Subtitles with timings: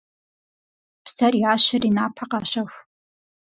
[1.03, 2.79] Псэр ящэри напэ къащэху.